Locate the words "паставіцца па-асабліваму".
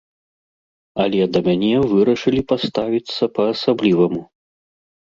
2.53-4.21